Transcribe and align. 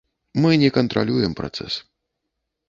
Мы 0.45 0.51
не 0.63 0.69
кантралюем 0.77 1.37
працэс. 1.41 1.73